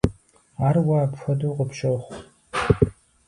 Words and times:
Ар 0.67 0.75
уэ 0.85 0.95
апхуэдэу 1.05 1.55
къыпщохъу. 1.57 2.17